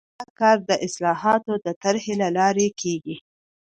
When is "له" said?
2.21-2.29